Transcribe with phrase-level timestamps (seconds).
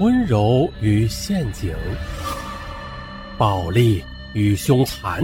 [0.00, 1.74] 温柔与陷阱，
[3.36, 4.00] 暴力
[4.32, 5.20] 与凶残，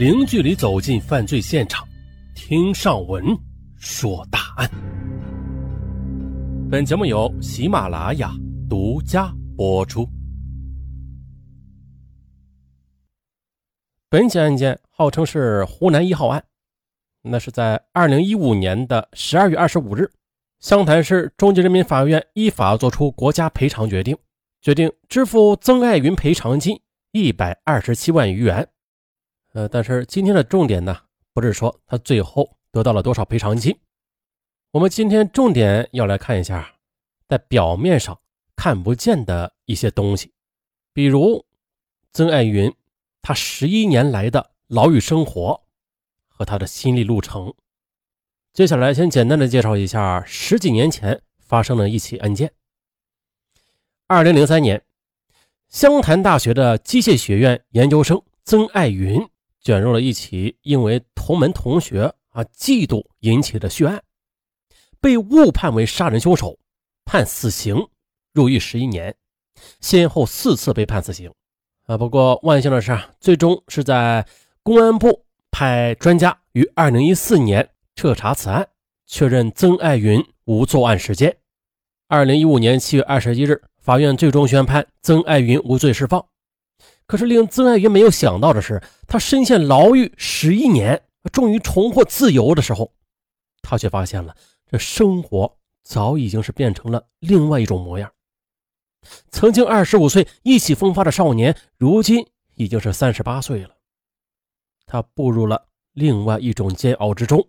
[0.00, 1.86] 零距离走进犯罪现场，
[2.34, 3.24] 听上文
[3.76, 4.68] 说大案。
[6.68, 8.32] 本节目由喜马拉雅
[8.68, 10.04] 独家播出。
[14.08, 16.42] 本起案件号称是湖南一号案，
[17.22, 20.10] 那是在二零一五年的十二月二十五日。
[20.60, 24.18] 湘潭市中级人民法院依法作出国家赔偿决定，
[24.60, 26.78] 决定支付曾爱云赔偿金
[27.12, 28.68] 一百二十七万余元。
[29.54, 30.94] 呃，但是今天的重点呢，
[31.32, 33.74] 不是说他最后得到了多少赔偿金，
[34.72, 36.74] 我们今天重点要来看一下，
[37.26, 38.20] 在表面上
[38.54, 40.34] 看不见的一些东西，
[40.92, 41.46] 比如
[42.12, 42.70] 曾爱云
[43.22, 45.62] 他十一年来的牢狱生活
[46.28, 47.54] 和他的心理路程。
[48.52, 52.52] 接下来，先简单的介绍一下十几年前发生的一起案件。
[54.08, 54.82] 二零零三年，
[55.68, 59.24] 湘潭大学的机械学院研究生曾爱云
[59.60, 64.02] 卷入了一起因为同门同学啊嫉妒引起的血案，
[65.00, 66.58] 被误判为杀人凶手，
[67.04, 67.86] 判死刑，
[68.32, 69.14] 入狱十一年，
[69.80, 71.32] 先后四次被判死刑。
[71.86, 74.26] 啊，不过万幸的是啊，最终是在
[74.64, 77.70] 公安部派专家于二零一四年。
[78.00, 78.66] 彻查此案，
[79.04, 81.36] 确认曾爱云无作案时间。
[82.08, 86.26] 二零一五年七月二十一日，法院最终宣判曾爱云无罪释放。
[87.04, 92.90] 可是令曾爱云没有想到的是，他深陷牢狱十一年，终于重获自由的时候，
[93.60, 94.34] 他却发现了
[94.70, 98.10] 这生活早已经是变成了另外一种模样。
[99.30, 103.76] 曾经二十五岁意气风发的少年，如今已经是三十八岁了。
[104.86, 107.46] 他步入了另外一种煎熬之中。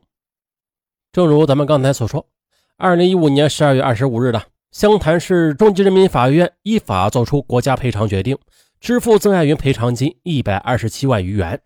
[1.12, 2.26] 正如咱们刚才所说，
[2.78, 8.38] 二零一五年十二月二十五日的湘潭市中级人民法院依法作出国家赔偿决定，
[8.80, 11.62] 支付曾爱云赔偿金一百二十七万余元。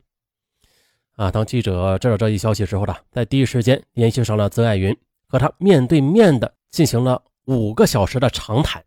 [1.15, 4.97] 啊，当记者知道这一消息之后呢，在第一时间联系上了曾爱云，
[5.27, 8.83] 和他面对面的进行了五个小时的长谈。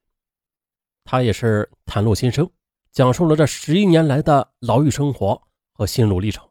[1.04, 2.50] 他也是袒露心声，
[2.90, 5.40] 讲述了这十一年来的牢狱生活
[5.72, 6.47] 和心路历程。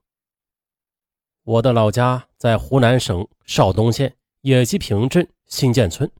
[1.47, 6.11] 我的老家在湖南省邵东县野鸡坪镇新建村，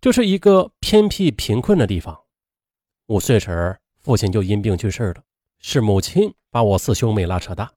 [0.00, 2.24] 这是一个偏僻贫困的地方。
[3.06, 5.22] 五岁时，父亲就因病去世了，
[5.60, 7.72] 是母亲把我四兄妹拉扯大。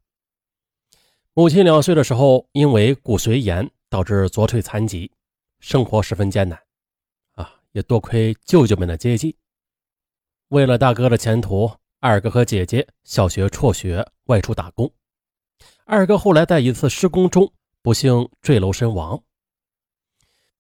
[1.36, 5.12] 母亲两岁的时候，因为骨髓炎导致左腿残疾，
[5.60, 6.60] 生活十分艰难。
[7.34, 9.38] 啊，也多亏舅舅们的接济。
[10.48, 14.92] 为了大哥的前途，二哥和姐姐小学辍学外出打工。
[15.94, 19.22] 二哥后来在一次施工中不幸坠楼身亡。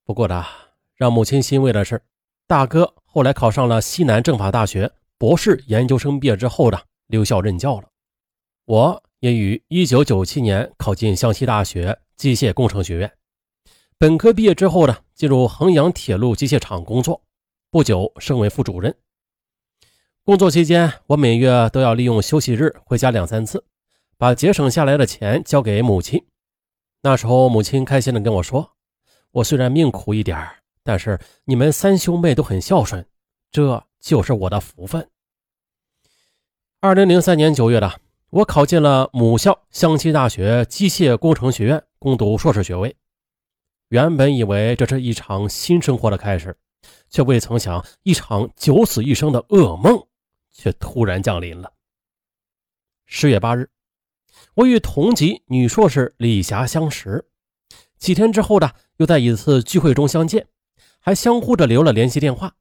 [0.03, 0.45] 不过呢，
[0.93, 2.01] 让母亲欣慰的是，
[2.47, 6.77] 大哥后来考上了西南政法大学博士研究生，毕业之后呢
[7.07, 7.87] 留校任教了。
[8.65, 13.09] 我也于1997年考进湘西大学机械工程学院，
[13.97, 17.23] 本科毕业之后呢，进入衡阳铁路机械厂工作，
[17.69, 18.93] 不久升为副主任。
[20.25, 23.63] 工作期间，我每月都要利用休息日回家两三次。
[24.21, 26.23] 把节省下来的钱交给母亲，
[27.01, 28.73] 那时候母亲开心的跟我说
[29.33, 30.47] ：“我虽然命苦一点
[30.83, 33.03] 但是你们三兄妹都很孝顺，
[33.51, 35.09] 这就是我的福分。”
[36.81, 37.99] 二零零三年九月的，
[38.29, 42.95] 我考进了母校湘西大学机械工程学院，攻读硕士学位。
[43.87, 46.55] 原本以为这是一场新生活的开始，
[47.09, 50.05] 却未曾想一场九死一生的噩梦
[50.51, 51.73] 却突然降临了。
[53.07, 53.67] 十月八日。
[54.55, 57.25] 我与同级女硕士李霞相识，
[57.97, 60.47] 几天之后呢，又在一次聚会中相见，
[60.99, 62.55] 还相互的留了联系电话。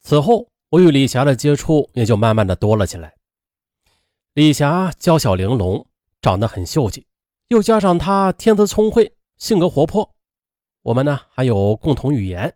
[0.00, 3.14] 此后，我与李霞的接触也就慢慢的多了起来。
[4.34, 5.86] 李霞娇小玲珑，
[6.20, 7.06] 长得很秀气，
[7.48, 10.14] 又加上她天资聪慧，性格活泼，
[10.82, 12.54] 我们呢还有共同语言。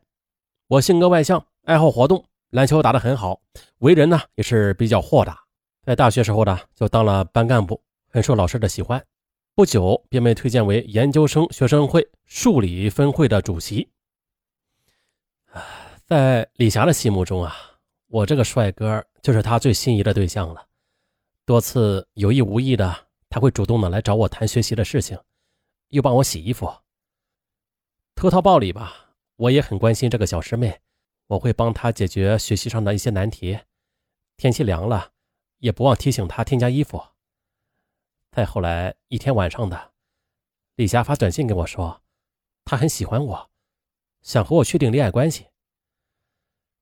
[0.67, 3.41] 我性格外向，爱好活动，篮球打得很好，
[3.79, 5.39] 为人呢也是比较豁达。
[5.85, 7.81] 在大学时候呢，就当了班干部。
[8.09, 9.05] 很受老师的喜欢，
[9.55, 13.89] 不久便被推荐为研究生学生会数理分会的主席。
[16.07, 17.55] 在李霞的心目中啊，
[18.07, 20.67] 我这个帅哥就是她最心仪的对象了。
[21.45, 25.19] 多次有意无意的，他会主动的来找我谈学习的事情，
[25.89, 26.71] 又帮我洗衣服。
[28.15, 30.81] 偷桃报李吧，我也很关心这个小师妹，
[31.27, 33.59] 我会帮她解决学习上的一些难题。
[34.37, 35.13] 天气凉了，
[35.59, 37.03] 也不忘提醒她添加衣服。
[38.39, 39.95] 再后来一天晚上的，
[40.77, 42.01] 李霞发短信跟我说，
[42.65, 43.51] 她很喜欢我，
[44.23, 45.49] 想和我确定恋爱关系。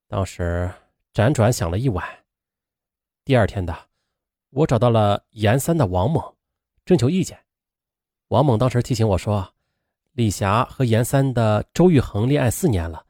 [0.06, 0.70] 当时
[1.14, 2.06] 辗转想了一晚。
[3.24, 3.88] 第二天的，
[4.50, 6.36] 我找到了严三的王猛，
[6.84, 7.42] 征求意见。
[8.28, 9.54] 王猛当时提醒我说，
[10.12, 13.06] 李霞和严三的周玉恒恋爱四年了，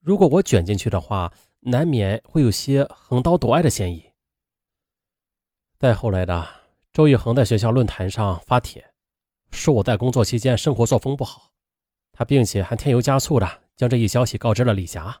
[0.00, 4.12] 如果我卷进去的话，难免会有些横刀夺爱的嫌疑。
[5.78, 6.65] 再后来的，
[6.96, 8.94] 周玉恒在学校论坛上发帖，
[9.50, 11.52] 说我在工作期间生活作风不好，
[12.10, 13.46] 他并且还添油加醋的
[13.76, 15.14] 将这一消息告知了李霞。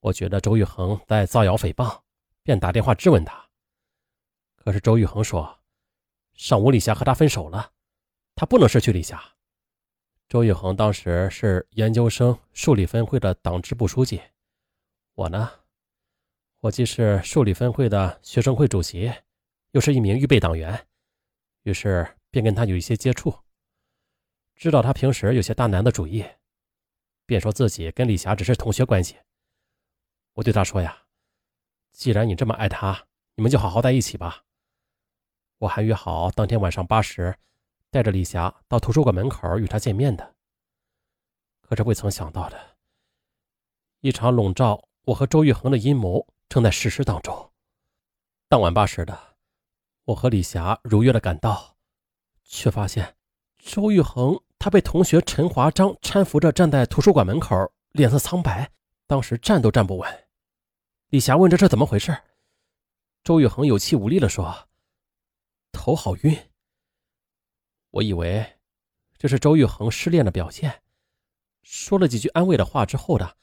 [0.00, 2.00] 我觉得周玉恒在造谣诽谤，
[2.42, 3.46] 便打电话质问他。
[4.56, 5.54] 可是周玉恒说，
[6.32, 7.72] 上午李霞和他分手了，
[8.34, 9.22] 他不能失去李霞。
[10.30, 14.22] 周玉恒当时是研究生数理分会的党支部书记，
[15.12, 15.50] 我呢，
[16.60, 19.12] 我既是数理分会的学生会主席，
[19.72, 20.88] 又是一名预备党员，
[21.62, 23.32] 于是便跟他有一些接触，
[24.56, 26.24] 知道他平时有些大男子主义，
[27.26, 29.18] 便说自己跟李霞只是同学关系。
[30.34, 31.06] 我对他说呀
[31.92, 34.44] ：“既然你这么爱他，你们就好好在一起吧。”
[35.58, 37.38] 我还约好当天晚上八时，
[37.90, 40.34] 带着李霞到图书馆门口与他见面的。
[41.60, 42.76] 可是未曾想到的，
[44.00, 47.52] 一场笼罩我和周玉恒的阴谋正在实施当中。
[48.48, 49.29] 当晚八时的，
[50.10, 51.76] 我和李霞如约的赶到，
[52.42, 53.16] 却发现
[53.58, 57.54] 周玉恒他被同学陈华章搀扶着站在图书馆门口，
[57.92, 58.68] 脸色苍白，
[59.06, 60.28] 当时站都站不稳。
[61.10, 62.16] 李霞问：“这是怎么回事？”
[63.22, 64.68] 周玉恒有气无力地说
[65.70, 66.36] ：“头好晕。”
[67.90, 68.58] 我以为
[69.16, 70.82] 这是周玉恒失恋的表现，
[71.62, 73.36] 说了几句安慰的话之后的，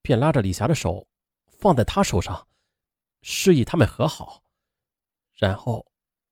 [0.00, 1.06] 便拉着李霞的手
[1.46, 2.48] 放在他手上，
[3.22, 4.42] 示意他们和好。
[5.48, 5.84] 然后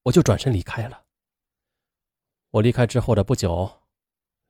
[0.04, 1.04] 我就转身离开了。
[2.50, 3.82] 我离开之后的不久，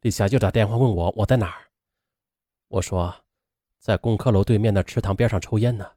[0.03, 1.71] 李霞就打电话问我我在哪儿。
[2.69, 3.15] 我说。
[3.79, 5.93] 在工科楼对面的池塘边上抽烟呢。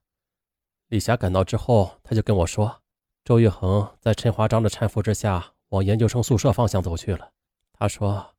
[0.88, 2.82] 李霞赶到之后，他就跟我说，
[3.26, 7.34] 周玉恒在陈华章的搀扶之下往研究生宿舍方向走去了。
[7.74, 8.36] 他说，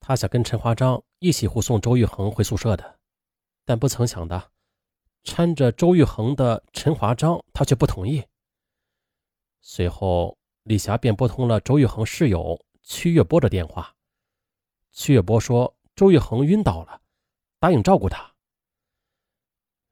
[0.00, 2.98] 他想跟陈华章一起护送周玉恒回宿舍的，
[3.64, 4.50] 但不曾想的，
[5.22, 8.24] 搀着周玉恒的陈华章他却不同意。
[9.64, 13.94] 随后，李霞便拨通了周玉恒室友曲月波的电话。
[14.90, 17.00] 曲月波说，周玉恒晕倒了，
[17.60, 18.34] 答应照顾他。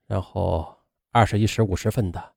[0.07, 0.77] 然后
[1.13, 2.35] 二十一时五十分的，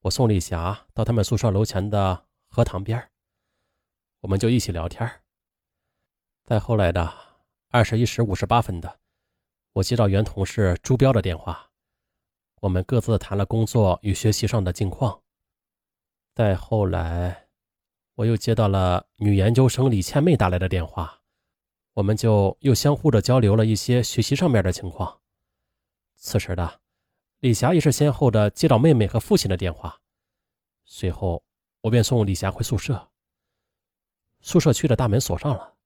[0.00, 3.10] 我送李霞到他们宿舍楼前的荷塘边
[4.20, 5.22] 我们就一起聊天
[6.44, 7.12] 再后来的
[7.68, 8.98] 二十一时五十八分的，
[9.74, 11.70] 我接到原同事朱彪的电话，
[12.62, 15.22] 我们各自谈了工作与学习上的近况。
[16.40, 17.48] 再后来，
[18.14, 21.20] 我又接到了女研究生李倩妹打来的电话，
[21.92, 25.20] 我们就又相互的交流了一些学习上面的情况。
[26.16, 26.80] 此时的
[27.40, 30.00] 李霞也是先后的接到妹妹和父亲的电话，
[30.86, 31.44] 随后
[31.82, 33.10] 我便送李霞回宿舍。
[34.40, 35.76] 宿舍区的大门锁上了，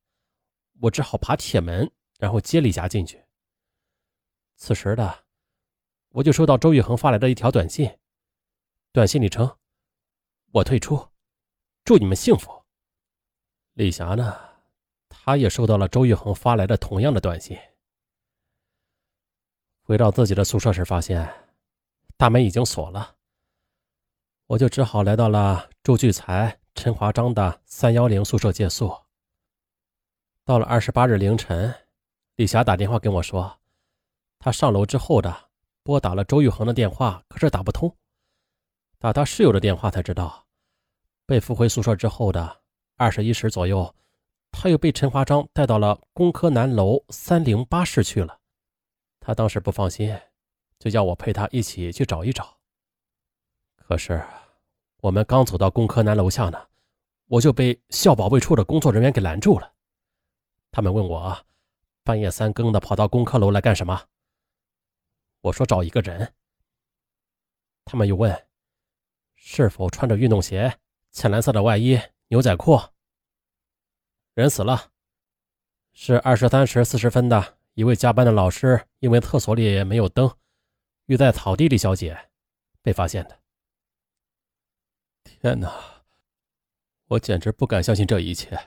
[0.82, 1.90] 我只好爬铁门，
[2.20, 3.24] 然后接李霞进去。
[4.54, 5.24] 此时的
[6.10, 7.98] 我就收到周玉恒发来的一条短信，
[8.92, 9.56] 短信里称
[10.54, 11.08] ：“我退出，
[11.84, 12.62] 祝你们幸福。”
[13.74, 14.38] 李霞呢，
[15.08, 17.58] 她也收到了周玉恒发来的同样的短信。
[19.82, 21.28] 回到自己的宿舍时，发现
[22.16, 23.16] 大门已经锁了。
[24.46, 28.96] 我就只好来到了周聚才、陈华章的三幺零宿舍借宿。
[30.44, 31.74] 到了二十八日凌晨，
[32.36, 33.58] 李霞打电话跟我说，
[34.38, 35.50] 她上楼之后的
[35.82, 37.92] 拨打了周玉恒的电话，可是打不通。
[39.00, 40.46] 打他室友的电话才知道，
[41.26, 42.62] 被扶回宿舍之后的
[42.96, 43.94] 二十一时左右，
[44.50, 48.40] 他又被陈华章带到了工科南楼三零八室去了。
[49.20, 50.18] 他当时不放心，
[50.78, 52.58] 就叫我陪他一起去找一找。
[53.74, 54.22] 可是，
[54.98, 56.68] 我们刚走到工科南楼下呢，
[57.26, 59.72] 我就被校保卫处的工作人员给拦住了。
[60.70, 61.46] 他们问我，
[62.02, 64.08] 半夜三更的跑到工科楼来干什么？
[65.40, 66.34] 我说找一个人。
[67.86, 68.46] 他们又问，
[69.34, 70.78] 是否穿着运动鞋、
[71.14, 72.76] 浅蓝色的外衣、牛仔裤？
[74.34, 74.90] 人死了，
[75.92, 77.56] 是二十三时四十分的。
[77.74, 80.36] 一位加班的老师因为厕所里没有灯，
[81.06, 82.30] 遇在草地里小姐
[82.82, 83.40] 被发现的。
[85.22, 86.02] 天哪！
[87.06, 88.58] 我简直不敢相信这一切。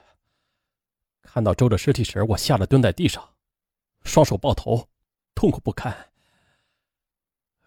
[1.22, 3.36] 看到周的尸体时，我吓得蹲在地上，
[4.04, 4.88] 双手抱头，
[5.34, 6.10] 痛苦不堪。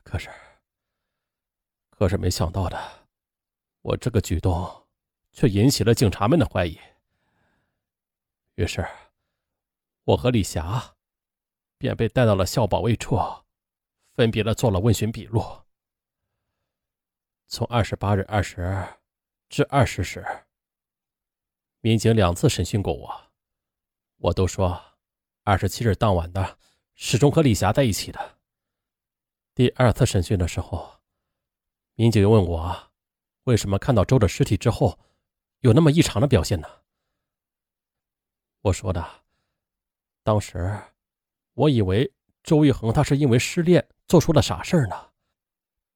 [0.04, 0.30] 可是，
[1.92, 3.01] 可是没想到的，
[3.82, 4.88] 我这个举动
[5.32, 6.80] 却引起了警察们的怀疑。
[8.56, 8.88] 于是，
[10.04, 10.96] 我和李霞。
[11.82, 13.18] 便被带到了校保卫处，
[14.14, 15.44] 分别的做了问询笔录。
[17.48, 18.88] 从二十八日二十
[19.50, 20.24] 至二十时，
[21.80, 23.32] 民警两次审讯过我，
[24.18, 24.80] 我都说
[25.42, 26.60] 二十七日当晚的
[26.94, 28.38] 始终和李霞在一起的。
[29.56, 31.00] 第二次审讯的时候，
[31.96, 32.91] 民警又问我
[33.44, 35.00] 为什么看到周的尸体之后
[35.60, 36.68] 有那么异常的表现呢？
[38.62, 39.24] 我说的，
[40.24, 40.80] 当时
[41.54, 42.12] 我以为
[42.44, 45.10] 周玉恒他是因为失恋做出了傻事呢。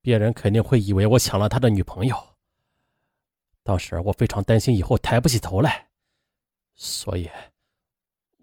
[0.01, 2.37] 别人肯定会以为我抢了他的女朋友。
[3.63, 5.89] 当时我非常担心以后抬不起头来，
[6.75, 7.27] 所以，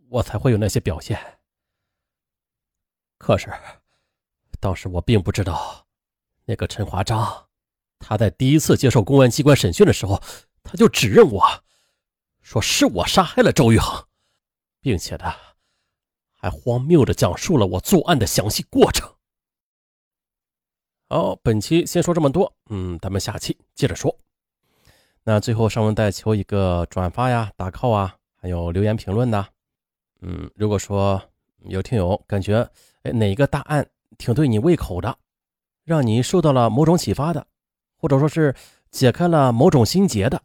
[0.08, 1.38] 我才会有那些表现。
[3.18, 3.52] 可是，
[4.58, 5.86] 当时我并不知道，
[6.44, 7.48] 那个陈华章，
[8.02, 10.20] 他在第一次接受公安机关审讯的时候，
[10.64, 11.42] 他就指认我，
[12.40, 14.04] 说是我杀害了周玉恒，
[14.80, 15.32] 并且呢，
[16.32, 19.08] 还荒谬的讲述了我作案的详细过程。
[21.08, 24.14] 好，本期先说这么多，嗯，咱们下期接着说。
[25.22, 29.46] 那最后尚文再求一个转发呀、打 call 啊，还有留言评论呐。
[30.20, 31.22] 嗯，如果说
[31.66, 32.68] 有听友感觉
[33.02, 35.16] 哎哪个大案挺对你胃口的，
[35.84, 37.46] 让你受到了某种启发的，
[38.02, 38.52] 或者说是
[38.90, 40.42] 解开了某种心结的，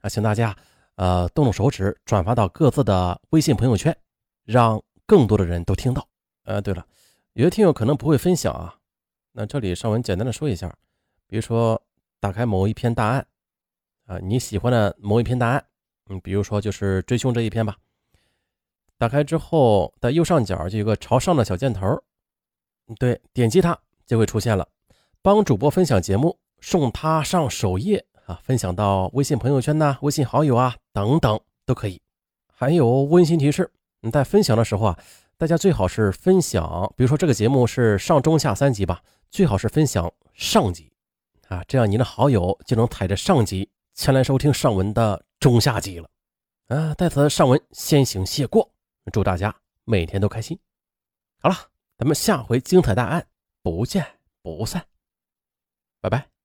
[0.00, 0.56] 啊，请大家
[0.94, 3.94] 呃动动手指转发到各自的微信朋友圈，
[4.44, 6.08] 让更多的人都听到。
[6.44, 6.86] 呃，对了，
[7.34, 8.74] 有些听友可能不会分享啊。
[9.32, 10.74] 那这里尚文简单的说一下，
[11.26, 11.80] 比如说
[12.18, 13.26] 打开某一篇大案，
[14.06, 15.62] 啊，你喜欢的某一篇大案，
[16.08, 17.76] 嗯，比如说就是追凶这一篇吧。
[18.96, 22.02] 打开之后，在右上角就有个朝上的小箭头，
[22.98, 24.66] 对，点击它就会出现了，
[25.20, 32.00] 帮主播分享节目，送他上首页啊，分享到微信朋友圈呐、微信好友啊等等都可以。
[32.52, 33.70] 还有温馨提示，
[34.00, 34.98] 你在分享的时候啊。
[35.38, 40.90] 大家最好是分享，比如说这个节目是上中下三集吧，最好是分享上集
[41.48, 46.08] 啊，这样您的好友就能踩着上集前来收听上文的中下集了
[46.68, 46.94] 啊。
[46.94, 48.72] 在此上文先行谢过，
[49.12, 50.58] 祝大家每天都开心。
[51.42, 51.56] 好了，
[51.98, 53.26] 咱们下回精彩大案
[53.62, 54.06] 不见
[54.40, 54.86] 不散，
[56.00, 56.35] 拜拜。